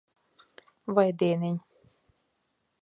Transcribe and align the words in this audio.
Vai 0.99 1.05
dieniņ. 1.23 1.61